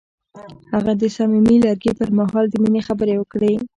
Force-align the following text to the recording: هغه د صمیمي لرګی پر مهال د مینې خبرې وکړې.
هغه 0.73 0.91
د 1.01 1.03
صمیمي 1.15 1.57
لرګی 1.65 1.91
پر 1.99 2.09
مهال 2.17 2.45
د 2.49 2.55
مینې 2.63 2.81
خبرې 2.87 3.15
وکړې. 3.17 3.53